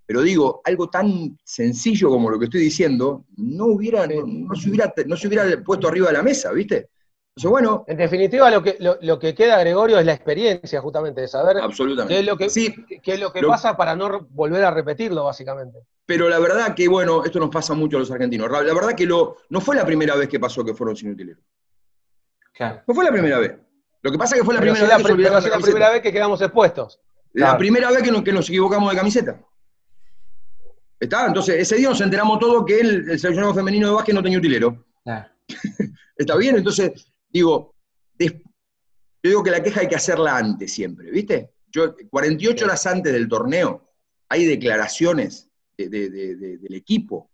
[0.03, 4.91] Pero digo, algo tan sencillo como lo que estoy diciendo, no, hubiera, no, se, hubiera,
[5.05, 6.89] no se hubiera puesto arriba de la mesa, ¿viste?
[7.37, 7.83] Entonces, bueno.
[7.87, 11.57] En definitiva, lo que, lo, que queda, Gregorio, es la experiencia, justamente, de saber
[12.07, 12.47] qué es lo que,
[13.03, 15.79] qué es lo que pasa para no volver a repetirlo, básicamente.
[16.05, 18.49] Pero la verdad que, bueno, esto nos pasa mucho a los argentinos.
[18.49, 21.39] La verdad que lo, no fue la primera vez que pasó que fueron sin utilero.
[22.87, 23.53] No fue la primera vez.
[24.01, 26.41] Lo que pasa es que fue la primera vez que la, primera vez que quedamos
[26.41, 27.01] expuestos.
[27.33, 29.41] La primera vez que nos, que nos equivocamos de camiseta.
[30.97, 31.27] ¿Está?
[31.27, 34.37] Entonces, ese día nos enteramos todo que el, el seleccionado femenino de básquet no tenía
[34.37, 34.85] utilero.
[36.17, 36.55] ¿Está bien?
[36.55, 37.75] Entonces, digo,
[38.17, 38.29] yo
[39.23, 41.51] digo que la queja hay que hacerla antes siempre, ¿viste?
[41.67, 43.89] Yo, 48 horas antes del torneo,
[44.29, 47.29] hay declaraciones del equipo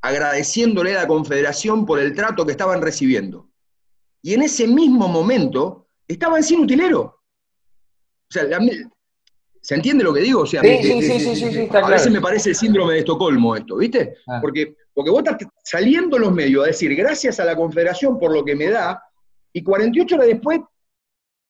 [0.00, 3.50] agradeciéndole a la Confederación por el trato que estaban recibiendo.
[4.22, 7.02] Y en ese mismo momento estaban sin utilero.
[7.02, 8.46] O sea,
[9.60, 10.40] ¿se entiende lo que digo?
[10.40, 13.76] O sea, sí, sí, sí, sí, a veces me parece el síndrome de Estocolmo esto,
[13.76, 14.16] ¿viste?
[14.26, 14.38] Ah.
[14.40, 18.32] Porque, porque vos estás saliendo en los medios a decir gracias a la Confederación por
[18.32, 19.02] lo que me da,
[19.52, 20.60] y 48 horas después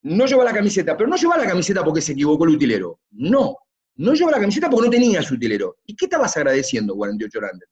[0.03, 3.01] no lleva la camiseta, pero no lleva la camiseta porque se equivocó el utilero.
[3.11, 3.57] No,
[3.97, 5.77] no lleva la camiseta porque no tenía su utilero.
[5.87, 7.69] ¿Y qué estabas agradeciendo 48 horas antes?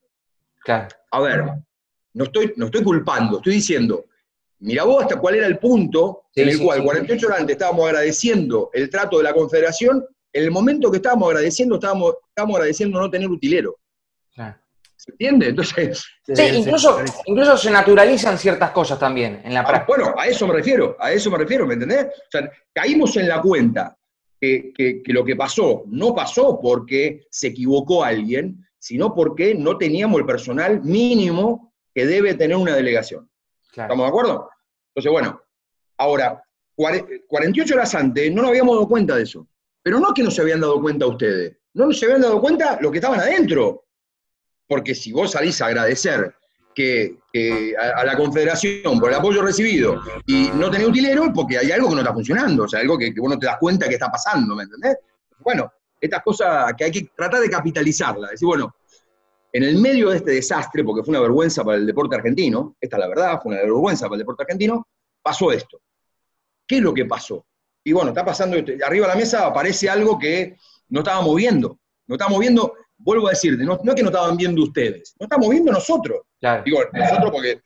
[0.62, 0.88] Claro.
[1.10, 1.44] A ver,
[2.12, 4.06] no estoy, no estoy culpando, estoy diciendo,
[4.58, 8.70] mira vos hasta cuál era el punto en el cual 48 horas antes estábamos agradeciendo
[8.72, 13.10] el trato de la Confederación, en el momento que estábamos agradeciendo, estábamos, estábamos agradeciendo no
[13.10, 13.78] tener utilero.
[14.98, 15.48] ¿Se entiende?
[15.48, 16.04] Entonces.
[16.26, 19.96] Sí, incluso, incluso se naturalizan ciertas cosas también en la ah, práctica.
[19.96, 22.06] bueno, a eso me refiero, a eso me refiero, ¿me entendés?
[22.06, 23.96] O sea, caímos en la cuenta
[24.40, 30.26] que, lo que pasó no pasó porque se equivocó alguien, sino porque no teníamos el
[30.26, 33.30] personal mínimo que debe tener una delegación.
[33.70, 34.50] ¿Estamos de acuerdo?
[34.94, 35.40] Entonces, bueno,
[35.96, 36.42] ahora,
[36.74, 39.48] 48 horas antes no nos habíamos dado cuenta de eso.
[39.82, 42.90] Pero no que no se habían dado cuenta ustedes, no se habían dado cuenta los
[42.90, 43.84] que estaban adentro.
[44.68, 46.34] Porque si vos salís a agradecer
[46.74, 51.88] que, a, la Confederación por el apoyo recibido y no tenés utilero porque hay algo
[51.88, 54.08] que no está funcionando, o sea, algo que, vos no te das cuenta que está
[54.10, 54.96] pasando, ¿me entendés?
[55.40, 58.76] Bueno, estas cosas que hay que tratar de capitalizarlas, decir, bueno,
[59.52, 62.96] en el medio de este desastre, porque fue una vergüenza para el deporte argentino, esta
[62.96, 64.86] es la verdad, fue una vergüenza para el deporte argentino,
[65.22, 65.80] pasó esto.
[66.66, 67.44] ¿Qué es lo que pasó?
[67.82, 70.56] Y bueno, está pasando, arriba de la mesa aparece algo que
[70.90, 71.78] no estábamos viendo.
[72.06, 75.48] No estábamos viendo vuelvo a decirte, no, es que no estaban viendo ustedes, no estamos
[75.48, 76.22] viendo nosotros.
[76.64, 77.60] Digo, nosotros porque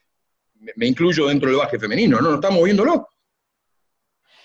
[0.77, 3.09] me, incluyo dentro del baje femenino, no, no estamos viéndolo.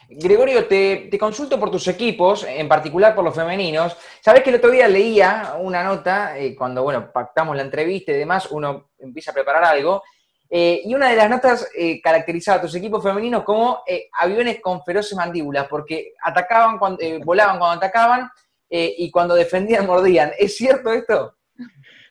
[0.09, 3.97] Gregorio, te, consulto por tus equipos, en particular por los femeninos.
[4.21, 8.15] Sabes que el otro día leía una nota, eh, cuando bueno, pactamos la entrevista y
[8.15, 10.01] demás, uno empieza a preparar algo,
[10.49, 14.81] eh, y una de las notas eh, caracterizaba a tus equipos femeninos como aviones con
[14.81, 18.31] feroces mandíbulas, porque atacaban cuando, volaban cuando atacaban
[18.69, 20.31] eh, y cuando defendían mordían.
[20.37, 21.35] ¿Es cierto esto?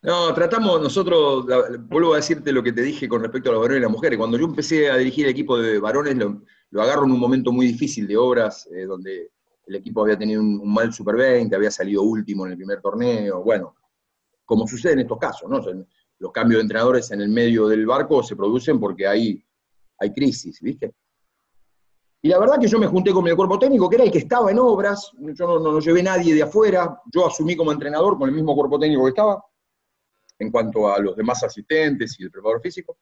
[0.02, 1.46] No, tratamos nosotros,
[1.88, 4.18] vuelvo a decirte lo que te dije con respecto a los varones y las mujeres.
[4.18, 7.66] Cuando yo empecé a dirigir el equipo de varones, lo, agarro en un momento muy
[7.66, 9.32] difícil de obras, eh, donde
[9.66, 13.42] el equipo había tenido un, mal Super 20, había salido último en el primer torneo,
[13.42, 13.74] bueno,
[14.44, 15.60] como sucede en estos casos, ¿no?
[16.18, 19.44] los cambios de entrenadores en el medio del barco se producen porque hay,
[19.98, 20.94] hay crisis, ¿viste?
[22.22, 24.18] Y la verdad que yo me junté con mi cuerpo técnico, que era el que
[24.18, 28.29] estaba en obras, yo no, no, llevé nadie de afuera, yo asumí como entrenador con
[28.29, 29.44] el mismo cuerpo técnico que estaba,
[30.38, 32.98] en cuanto a los demás asistentes y el preparador físico.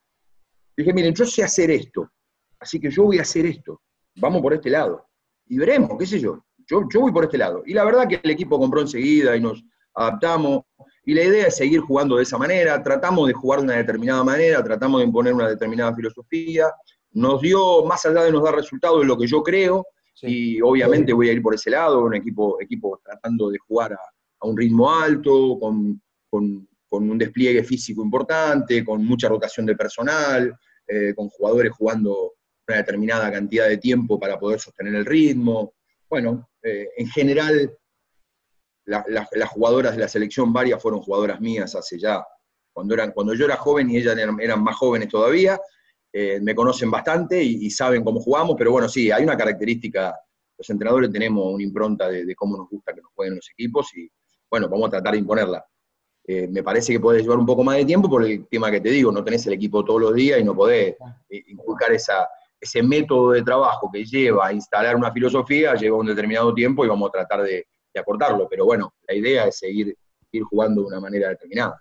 [0.77, 2.11] Dije, miren, yo sé hacer esto,
[2.59, 3.81] así que yo voy a hacer esto,
[4.16, 5.07] vamos por este lado.
[5.46, 7.62] Y veremos, qué sé yo, yo, yo voy por este lado.
[7.64, 10.62] Y la verdad que el equipo compró enseguida y nos adaptamos,
[11.07, 14.24] y la idea es seguir jugando de esa manera, tratamos de jugar de una determinada
[14.24, 16.72] manera, tratamos de imponer una determinada filosofía,
[17.14, 19.87] nos dio, más allá de nos dar resultados, de lo que yo creo,
[20.22, 24.46] y obviamente voy a ir por ese lado, un equipo, equipo tratando de jugar a,
[24.46, 26.00] un ritmo alto, con,
[26.90, 30.55] un despliegue físico importante, con mucha rotación de personal,
[30.87, 32.35] eh, con jugadores jugando
[32.68, 35.72] una determinada cantidad de tiempo para poder sostener el ritmo.
[36.09, 37.77] Bueno, eh, en general,
[38.85, 42.24] las jugadoras de la selección, varias fueron jugadoras mías hace ya,
[42.72, 45.59] cuando, eran, cuando yo era joven y ellas eran más jóvenes todavía,
[46.16, 50.16] eh, me conocen bastante y, saben cómo jugamos, pero bueno, sí, hay una característica,
[50.57, 54.09] los entrenadores tenemos una impronta de, cómo nos gusta que nos jueguen los equipos y
[54.48, 55.66] bueno, vamos a tratar de imponerla.
[56.24, 58.81] Eh, me parece que puede llevar un poco más de tiempo por el tema que
[58.81, 60.94] te digo, no tenés el equipo todos los días y no podés
[61.29, 62.29] eh, inculcar esa,
[62.61, 66.88] ese método de trabajo que lleva a instalar una filosofía, lleva un determinado tiempo y
[66.88, 69.96] vamos a tratar de, acortarlo, pero bueno, la idea es seguir
[70.31, 71.81] ir jugando de una manera determinada.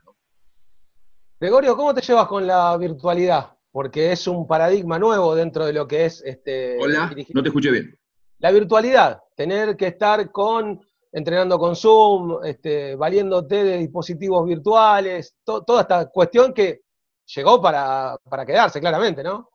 [1.39, 3.53] Gregorio, ¿cómo te llevas con la virtualidad?
[3.73, 6.77] Porque es un paradigma nuevo dentro de lo que es este.
[6.79, 7.99] Hola, no te escuché bien.
[8.39, 10.79] La virtualidad, tener que estar con
[11.13, 16.81] entrenando con Zoom, este, valiéndote de dispositivos virtuales, toda esta cuestión que
[17.35, 19.49] llegó para, para, quedarse, claramente, ¿no?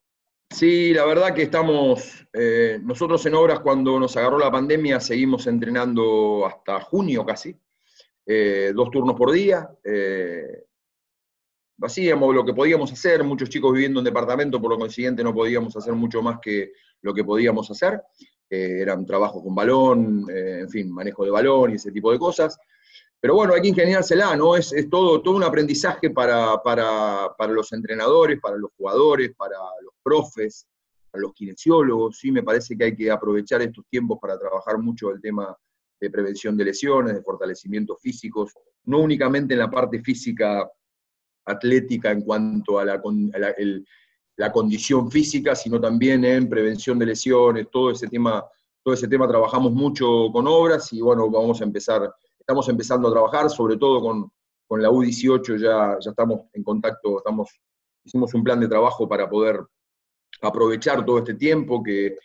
[0.50, 5.46] Sí, la verdad que estamos, eh, nosotros en obras cuando nos agarró la pandemia seguimos
[5.46, 7.54] entrenando hasta junio casi,
[8.24, 9.68] eh, dos turnos por día.
[9.84, 10.67] Eh,
[11.82, 15.76] hacíamos lo que podíamos hacer, muchos chicos viviendo en departamento, por lo consiguiente no podíamos
[15.76, 18.02] hacer mucho más que lo que podíamos hacer.
[18.50, 22.58] eran trabajos con balón, en fin, manejo de balón y ese tipo de cosas.
[23.20, 24.56] Pero bueno, hay que ingeniársela, ¿no?
[24.56, 29.56] Es, es todo, todo un aprendizaje para, para, para, los entrenadores, para los jugadores, para
[29.82, 30.66] los profes,
[31.10, 35.10] para los kinesiólogos, sí, me parece que hay que aprovechar estos tiempos para trabajar mucho
[35.10, 35.56] el tema
[36.00, 38.52] de prevención de lesiones, de fortalecimiento físicos,
[38.84, 40.70] no únicamente en la parte física
[41.48, 43.00] atlética en cuanto a la,
[44.36, 48.44] la condición física, sino también en prevención de lesiones, todo ese tema,
[48.82, 52.10] todo ese tema trabajamos mucho con obras y bueno, vamos a empezar
[52.48, 54.32] estamos empezando a trabajar, sobre todo con,
[54.66, 57.50] con la U18 ya, ya estamos en contacto, estamos,
[58.02, 59.60] hicimos un plan de trabajo para poder
[60.40, 62.16] aprovechar todo este tiempo que,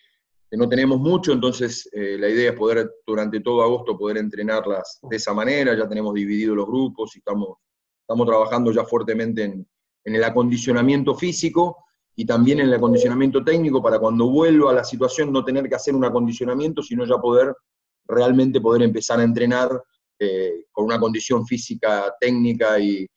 [0.56, 5.16] no tenemos mucho, entonces eh, la idea es poder durante todo agosto poder entrenarlas de
[5.16, 7.58] esa manera, ya tenemos dividido los grupos y estamos,
[8.04, 9.68] estamos trabajando ya fuertemente en,
[10.06, 11.86] en el acondicionamiento físico
[12.16, 15.76] y también en el acondicionamiento técnico para cuando vuelva a la situación no tener que
[15.76, 17.56] hacer un acondicionamiento, sino ya poder
[18.08, 19.70] realmente poder empezar a entrenar
[20.20, 23.08] eh, con una condición física, técnica y,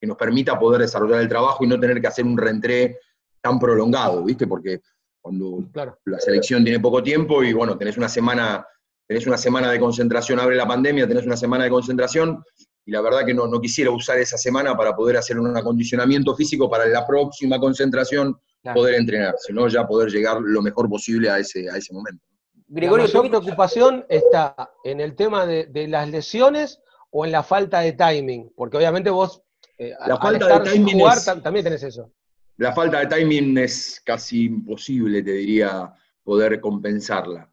[0.00, 2.98] que nos permita poder desarrollar el trabajo y no tener que hacer un reentré
[3.40, 4.48] tan prolongado, ¿viste?
[4.48, 4.80] Porque
[5.20, 5.64] cuando
[6.06, 8.66] la selección tiene poco tiempo y bueno, tenés una semana,
[9.06, 12.42] tenés una semana de concentración, abre la pandemia, tenés una semana de concentración,
[12.84, 16.34] y la verdad que no, no quisiera usar esa semana para poder hacer un acondicionamiento
[16.34, 18.36] físico para la próxima concentración
[18.74, 22.24] poder entrenar, sino ya poder llegar lo mejor posible a ese, a ese momento.
[22.68, 27.92] Gregorio, ¿tu preocupación está en el tema de, las lesiones o en la falta de
[27.92, 28.52] timing?
[28.56, 29.42] Porque obviamente vos,
[29.78, 32.10] eh, la falta de timing jugar, también tenés eso.
[32.56, 35.92] La falta de timing es casi imposible, te diría,
[36.22, 37.48] poder compensarla.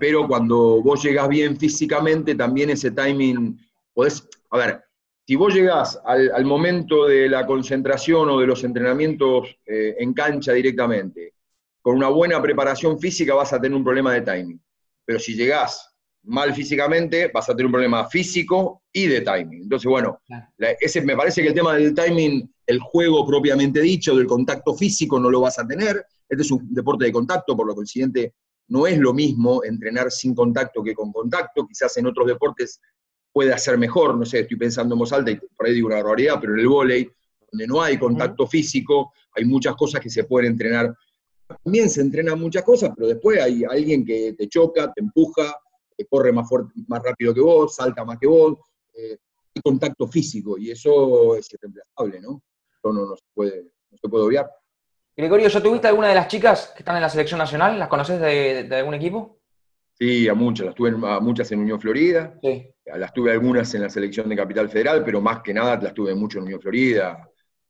[0.00, 3.58] Pero cuando vos llegás bien físicamente, también ese timing,
[3.94, 4.82] podés, a ver,
[5.26, 10.52] si vos llegás al, momento de la concentración o de los entrenamientos eh, en cancha
[10.52, 11.34] directamente,
[11.82, 14.60] con una buena preparación física vas a tener un problema de timing.
[15.04, 19.62] Pero si llegás mal físicamente, vas a tener un problema físico y de timing.
[19.62, 20.20] Entonces, bueno,
[20.80, 25.20] ese, me parece que el tema del timing, el juego propiamente dicho, del contacto físico,
[25.20, 26.04] no lo vas a tener.
[26.28, 28.34] Este es un deporte de contacto, por lo consiguiente,
[28.68, 31.66] no es lo mismo entrenar sin contacto que con contacto.
[31.66, 32.80] Quizás en otros deportes
[33.38, 35.96] puede hacer mejor, no sé, estoy pensando en voz alta y por ahí digo una
[35.96, 37.10] barbaridad, pero en el vóley,
[37.52, 40.92] donde no hay contacto físico, hay muchas cosas que se pueden entrenar
[41.64, 45.54] también se entrenan muchas cosas, pero después hay alguien que te choca, te empuja,
[46.08, 48.58] corre más, fuerte, más rápido que vos, salta más que vos,
[48.94, 49.16] eh,
[49.54, 52.42] hay contacto físico, y eso es irreemplazable, ¿no?
[52.76, 54.50] Eso no, se puede, no se puede obviar.
[55.16, 57.78] Gregorio, ¿ya tuviste alguna de las chicas que están en la selección nacional?
[57.78, 59.37] ¿Las conoces de, algún equipo?
[59.98, 62.72] Sí, a muchas, las tuve a muchas en Unión Florida, sí.
[62.84, 66.14] las tuve algunas en la selección de Capital Federal, pero más que nada las tuve
[66.14, 67.28] mucho en Unión Florida,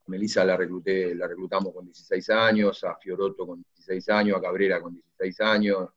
[0.08, 4.80] Melissa la recluté, la reclutamos con 16 años, a Fioroto con 16 años, a Cabrera
[4.80, 5.88] con 16 años.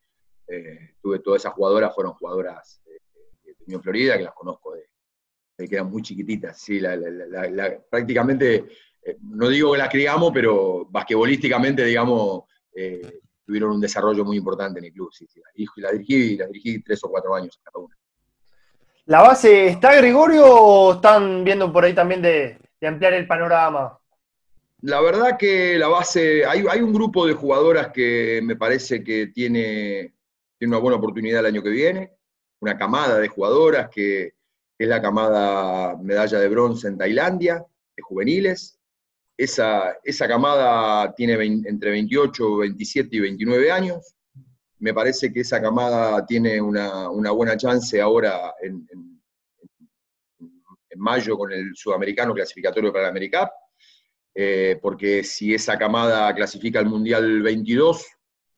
[0.47, 2.99] Eh, tuve todas esas jugadoras, fueron jugadoras de,
[3.65, 6.59] Unión Florida, que las conozco de, que eran muy chiquititas.
[6.59, 6.81] Sí,
[7.89, 8.65] prácticamente,
[9.03, 14.79] eh, no digo que las criamos, pero basquetbolísticamente, digamos, eh, tuvieron un desarrollo muy importante
[14.79, 15.11] en el club.
[15.11, 15.27] Sí,
[15.77, 17.97] la, dirigí, la dirigí tres o cuatro años cada una.
[19.05, 23.97] ¿La base está Gregorio o están viendo por ahí también de ampliar el panorama?
[24.81, 29.27] La verdad que la base, hay, hay, un grupo de jugadoras que me parece que
[29.27, 30.15] tiene,
[30.57, 32.13] tiene, una buena oportunidad el año que viene,
[32.59, 34.33] una camada de jugadoras que,
[34.79, 37.63] es la camada medalla de bronce en Tailandia,
[37.95, 38.79] de juveniles.
[39.41, 44.15] Esa, esa camada tiene entre 28, 27 y 29 años.
[44.77, 48.87] Me parece que esa camada tiene una, buena chance ahora en,
[50.97, 53.49] mayo con el sudamericano clasificatorio para la AmeriCup
[54.35, 58.05] eh, porque si esa camada clasifica al Mundial 22,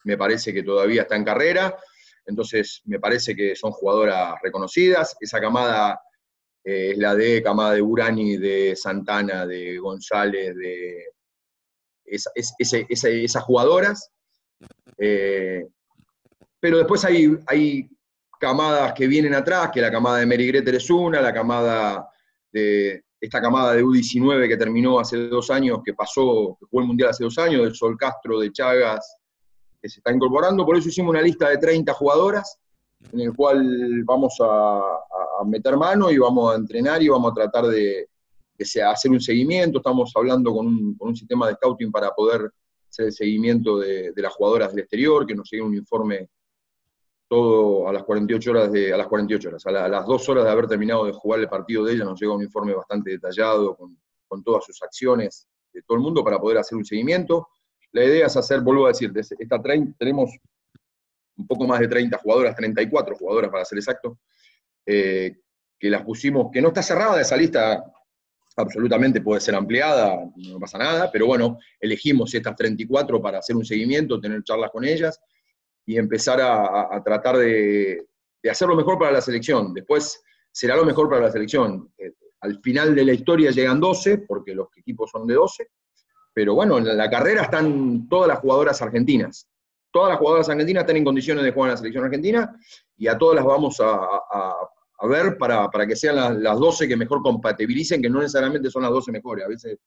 [0.04, 1.78] me parece que todavía está en carrera,
[2.26, 5.16] entonces me parece que son jugadoras reconocidas.
[5.22, 6.02] Esa camada
[6.64, 11.06] eh, es la de camada de Urani, de Santana, de González, de
[12.06, 14.10] esas jugadoras.
[14.98, 15.66] Eh,
[16.60, 17.90] pero después hay, hay
[18.40, 22.10] camadas que vienen atrás, que la camada de Mary Greter es una, la camada
[22.52, 26.88] de, esta camada de U19 que terminó hace dos años, que pasó, que jugó el
[26.88, 29.18] Mundial hace dos años, del Sol Castro, de Chagas,
[29.82, 30.66] que se está incorporando.
[30.66, 32.60] Por eso hicimos una lista de 30 jugadoras,
[33.14, 34.82] en el cual vamos a,
[35.46, 38.10] meter mano y vamos a entrenar y vamos a tratar de,
[38.86, 39.80] hacer un seguimiento.
[39.80, 42.52] Estamos hablando con un, sistema de scouting para poder
[42.90, 46.30] hacer el seguimiento de, las jugadoras del exterior, que nos llegue un informe
[47.28, 50.52] todo a las 48 horas, de, a las 48 horas, a, las dos horas de
[50.52, 53.98] haber terminado de jugar el partido de ella, nos llega un informe bastante detallado con,
[54.44, 57.50] todas sus acciones de todo el mundo para poder hacer un seguimiento.
[57.92, 59.62] La idea es hacer, vuelvo a decir, esta
[60.00, 60.32] tenemos
[61.38, 64.18] un poco más de 30 jugadoras, 34 jugadoras para ser exacto,
[64.86, 65.38] eh,
[65.80, 67.84] que las pusimos, que no está cerrada esa lista,
[68.56, 73.66] absolutamente puede ser ampliada, no pasa nada, pero bueno, elegimos estas 34 para hacer un
[73.66, 75.20] seguimiento, tener charlas con ellas
[75.86, 78.06] y empezar a, tratar de,
[78.50, 79.74] hacer lo mejor para la selección.
[79.74, 81.92] Después será lo mejor para la selección.
[81.98, 85.70] Eh, al final de la historia llegan 12, porque los equipos son de 12,
[86.34, 89.48] pero bueno, en la carrera están todas las jugadoras argentinas.
[89.94, 92.60] Todas las jugadoras argentinas están en condiciones de jugar en la selección argentina
[92.98, 94.08] y a todas las vamos a,
[95.08, 99.12] ver para, que sean las, 12 que mejor compatibilicen, que no necesariamente son las 12
[99.12, 99.46] mejores.
[99.46, 99.78] A veces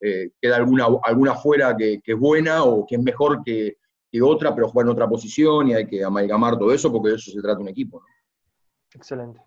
[0.00, 3.76] eh, queda alguna, alguna fuera que, que, es buena o que es mejor que,
[4.10, 7.14] y otra, pero juega en otra posición y hay que amalgamar todo eso porque de
[7.16, 8.02] eso se trata un equipo.
[8.92, 9.40] Excelente.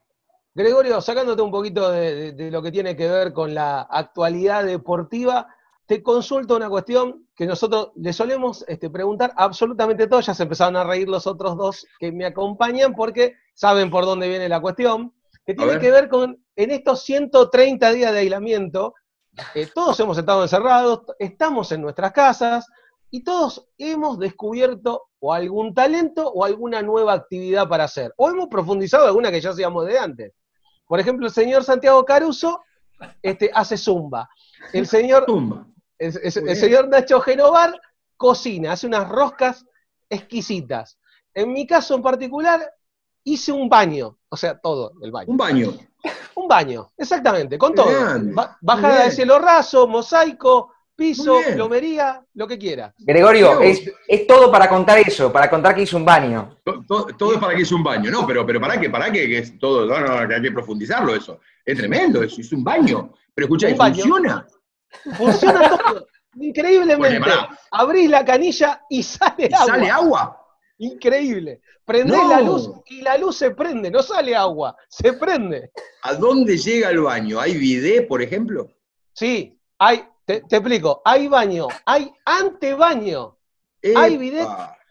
[0.54, 5.47] Gregorio, sacándote un poquito de, lo que tiene que ver con la actualidad deportiva,
[5.91, 10.77] te consulto una cuestión que nosotros le solemos este, preguntar absolutamente todos, ya se empezaron
[10.77, 15.13] a reír los otros dos que me acompañan porque saben por dónde viene la cuestión,
[15.45, 18.93] que tiene que ver con, en estos 130 días de aislamiento,
[19.54, 22.65] eh, todos hemos estado encerrados, estamos en nuestras casas,
[23.10, 28.13] y todos hemos descubierto o algún talento o alguna nueva actividad para hacer.
[28.15, 30.34] O hemos profundizado alguna que ya hacíamos de antes.
[30.88, 32.62] Por ejemplo, el señor Santiago Caruso
[33.21, 34.30] este, hace zumba.
[34.71, 35.25] El señor,
[36.02, 37.80] El, señor Nacho Genovar
[38.18, 39.66] cocina, hace unas roscas
[40.10, 40.98] exquisitas.
[41.34, 42.60] En mi caso en particular,
[43.24, 45.30] hice un baño, o sea, todo el baño.
[45.30, 45.74] Un baño.
[46.36, 47.92] Un baño, exactamente, con todo.
[48.62, 52.94] bajada de cielo raso, mosaico, piso, plomería, lo que quiera.
[52.98, 53.92] Gregorio, es,
[54.28, 56.58] todo para contar eso, para contar que hizo un baño.
[56.88, 59.38] Todo, es para que hizo un baño, no, pero, pero para qué, para qué, que
[59.38, 61.40] es todo, no, que hay que profundizarlo eso.
[61.64, 63.14] Es tremendo eso, hizo un baño.
[63.36, 64.48] Pero escucha, funciona.
[65.17, 66.08] Funciona todo.
[66.36, 67.30] Increíblemente.
[67.71, 69.65] Abrís la canilla y sale agua.
[69.65, 70.41] ¿Sale agua?
[70.77, 71.62] Increíble.
[71.86, 75.71] Prendés la luz y la luz se prende, no sale agua, se prende.
[76.04, 77.39] ¿A dónde llega el baño?
[77.39, 78.67] ¿Hay bidet, por ejemplo?
[79.13, 83.38] Sí, hay, te, explico, hay baño, hay antebaño,
[83.95, 84.47] hay bidet,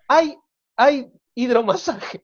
[0.06, 0.38] hay,
[0.76, 2.20] hay hidromasaje.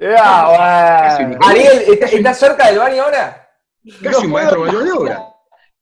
[0.00, 3.48] Ariel, ¿estás cerca del baño ahora?
[4.02, 5.35] Casi un maestro mayor de obra.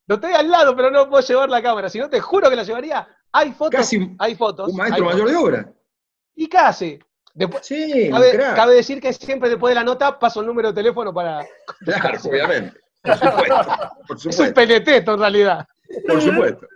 [0.06, 1.88] Lo estoy al lado, pero no puedo llevar la cámara.
[1.88, 3.08] Si no, te juro que la llevaría.
[3.32, 3.80] Hay fotos.
[3.80, 4.70] Casi hay fotos.
[4.70, 5.72] Un maestro mayor de obra.
[6.34, 6.98] Y casi.
[7.32, 10.74] Después, sí, cabe, cabe, decir que siempre después de la nota paso el número de
[10.74, 11.44] teléfono para.
[11.80, 12.80] Claro, obviamente.
[13.02, 15.66] Por supuesto, Es un peneteto en realidad.
[16.06, 16.66] Por supuesto.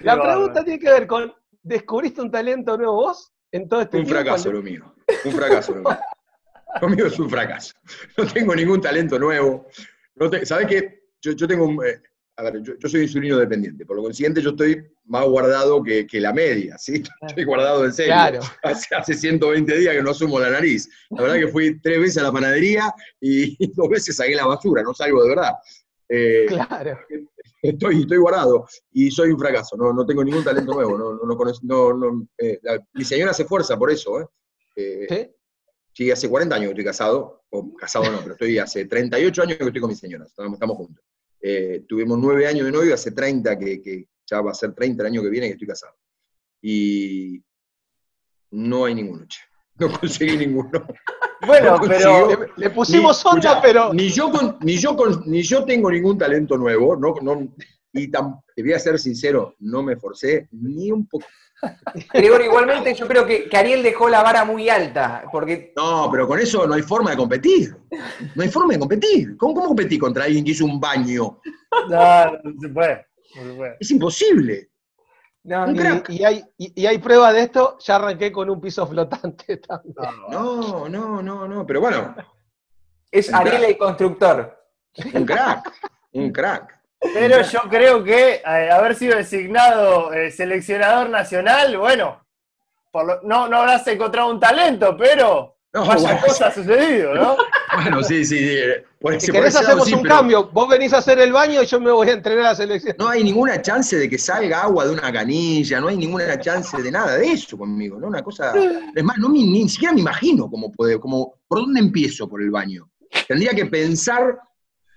[0.00, 4.06] La pregunta tiene que ver con, ¿descubriste un talento nuevo vos en todo este un
[4.06, 4.94] Fracaso, lo mío.
[5.24, 5.98] Un fracaso lo mío.
[6.82, 7.72] Lo mío es un fracaso.
[8.18, 9.66] No tengo ningún talento nuevo.
[10.16, 11.05] No ¿Sabes qué?
[11.30, 12.00] Yo, yo tengo un, eh,
[12.36, 16.32] a ver, yo, soy insulino dependiente, por lo consiguiente yo estoy más guardado que, la
[16.32, 17.02] media, ¿sí?
[17.26, 18.12] Estoy guardado en serio.
[18.12, 18.40] Claro.
[18.62, 20.88] Hace, hace, 120 días que no asumo la nariz.
[21.10, 24.82] La verdad que fui tres veces a la panadería y dos veces saqué la basura,
[24.82, 25.52] no salgo de verdad.
[26.08, 26.98] Eh, claro
[27.68, 31.94] estoy, estoy guardado y soy un fracaso, no, no tengo ningún talento nuevo, no, no,
[31.94, 32.60] no, eh,
[32.94, 34.26] mi señora se esfuerza por eso, ¿eh?
[34.76, 35.32] ¿eh?
[35.92, 36.10] ¿Sí?
[36.10, 39.64] hace 40 años que estoy casado, o casado no, pero estoy hace 38 años que
[39.64, 41.04] estoy con mi señora, estamos, juntos.
[41.40, 45.02] Eh, tuvimos 9 años de novio, hace 30 que, que, ya va a ser 30
[45.02, 45.94] el año que viene que estoy casado.
[46.60, 47.42] Y
[48.50, 49.26] no hay ninguno,
[49.78, 50.70] no conseguí ninguno.
[51.46, 53.92] Bueno, pero le, pusimos onda, pero.
[53.92, 54.96] Ni yo, ni, yo
[55.26, 57.54] ni yo tengo ningún talento nuevo, no, no,
[57.92, 58.18] y te
[58.62, 61.26] voy a ser sincero, no me forcé ni un poco.
[62.12, 65.72] Gregorio, igualmente yo creo que, Ariel dejó la vara muy alta, porque...
[65.76, 67.76] No, pero con eso no hay forma de competir.
[68.34, 69.36] No hay forma de competir.
[69.36, 71.40] ¿Cómo, cómo competí contra alguien que hizo un baño?
[71.88, 73.06] No, no se puede.
[73.36, 73.76] No se puede.
[73.80, 74.70] Es imposible.
[75.46, 75.64] No,
[76.08, 79.94] y, hay, y, hay prueba de esto, ya arranqué con un piso flotante también.
[80.28, 82.16] No, no, no, no, pero bueno.
[83.12, 84.58] Es Ariel el constructor.
[85.14, 85.72] Un crack,
[86.12, 86.76] un crack.
[87.00, 92.24] Pero yo creo que eh, haber sido designado eh, seleccionador nacional, bueno,
[92.90, 97.36] por no, no habrás encontrado un talento, pero no, bueno, cosa ha sucedido, ¿no?
[97.74, 98.38] Bueno, sí, sí.
[98.38, 98.60] sí.
[98.98, 101.90] Por, si querés hacemos un cambio, vos venís a hacer el baño y yo me
[101.90, 102.96] voy a entrenar a la selección.
[102.98, 106.80] No hay ninguna chance de que salga agua de una canilla, no hay ninguna chance
[106.80, 108.06] de nada de eso conmigo, ¿no?
[108.06, 108.54] Una cosa.
[108.94, 112.40] Es más, no, ni, ni siquiera me imagino cómo puede, como, ¿por dónde empiezo por
[112.40, 112.88] el baño?
[113.28, 114.38] Tendría que pensar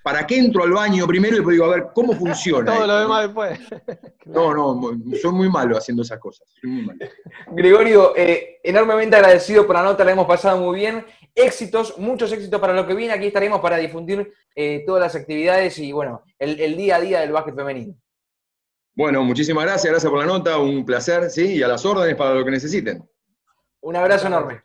[0.02, 2.74] ¿Para qué entro al baño primero y después digo, a ver, cómo funciona?
[2.74, 3.60] Todo lo demás después.
[4.26, 4.92] no, no,
[5.22, 6.48] soy muy malo haciendo esas cosas.
[7.52, 11.06] Gregorio, eh, enormemente agradecido por la nota, la hemos pasado muy bien.
[11.36, 13.14] Éxitos, muchos éxitos para lo que viene.
[13.14, 17.32] Aquí estaremos para difundir eh, todas las actividades y, bueno, el, día a día del
[17.32, 17.94] básquet femenino.
[18.96, 21.56] Bueno, muchísimas gracias, gracias por la nota, un placer, ¿sí?
[21.56, 23.08] Y a las órdenes para lo que necesiten.
[23.82, 24.62] Un abrazo enorme.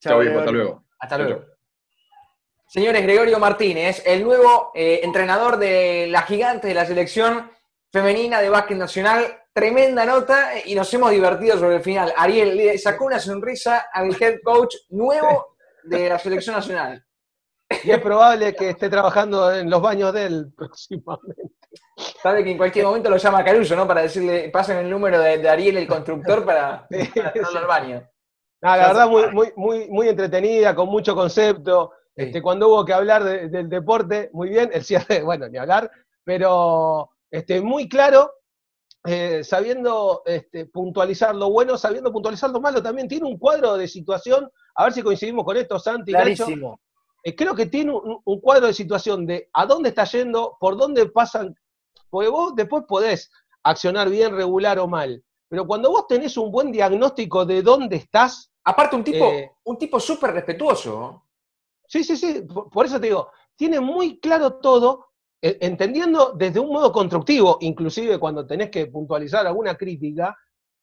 [0.00, 0.84] Chao, viejo, hasta luego.
[0.98, 1.55] Hasta luego.
[2.76, 7.50] Señores, Gregorio Martínez, el nuevo eh, entrenador de la gigante de la selección
[7.90, 9.24] femenina de básquet nacional.
[9.50, 12.12] Tremenda nota y nos hemos divertido sobre el final.
[12.14, 17.02] Ariel le sacó una sonrisa al head coach nuevo de la selección nacional.
[17.82, 21.44] Y es probable que esté trabajando en los baños de él próximamente.
[22.22, 23.88] Sabe que en cualquier momento lo llama Caruso, ¿no?
[23.88, 28.06] Para decirle, pasen el número de, Ariel, el constructor, para, para al baño.
[28.60, 31.92] la verdad, muy, muy, muy, muy entretenida, con mucho concepto.
[32.16, 35.90] Este, cuando hubo que hablar del deporte, muy bien, el cierre, bueno, ni hablar,
[36.24, 38.32] pero este, muy claro,
[39.04, 43.86] eh, sabiendo este, puntualizar lo bueno, sabiendo puntualizar lo malo, también tiene un cuadro de
[43.86, 46.12] situación, a ver si coincidimos con esto, Santi.
[46.12, 46.80] Clarísimo.
[47.22, 51.06] Eh, creo que tiene un, cuadro de situación de a dónde está yendo, por dónde
[51.06, 51.54] pasan,
[52.08, 53.30] porque vos después podés
[53.62, 58.50] accionar bien, regular o mal, pero cuando vos tenés un buen diagnóstico de dónde estás...
[58.64, 61.25] Aparte, un tipo, eh, un tipo súper respetuoso.
[61.88, 65.06] Sí, sí, sí, por, eso te digo, tiene muy claro todo,
[65.40, 70.36] e, entendiendo desde un modo constructivo, inclusive cuando tenés que puntualizar alguna crítica,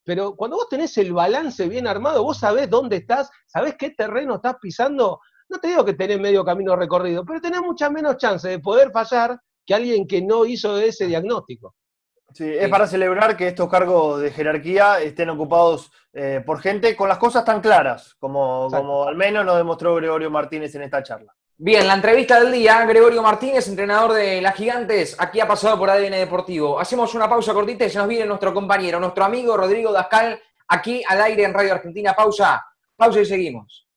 [0.03, 4.35] pero cuando vos tenés el balance bien armado, vos sabés dónde estás, sabés qué terreno
[4.35, 8.47] estás pisando, no te digo que tenés medio camino recorrido, pero tenés mucha menos chance
[8.47, 11.75] de poder fallar que alguien que no hizo ese diagnóstico.
[12.33, 17.07] Sí, es para celebrar que estos cargos de jerarquía estén ocupados eh, por gente con
[17.07, 21.33] las cosas tan claras, como, como al menos nos demostró Gregorio Martínez en esta charla.
[21.55, 25.89] Bien, la entrevista del día, Gregorio Martínez, entrenador de las Gigantes, aquí ha pasado por
[25.89, 26.79] ADN Deportivo.
[26.79, 31.03] Hacemos una pausa cortita y se nos viene nuestro compañero, nuestro amigo Rodrigo Dascal, aquí
[31.07, 32.13] al aire en Radio Argentina.
[32.13, 32.65] Pausa,
[32.97, 33.87] pausa y seguimos.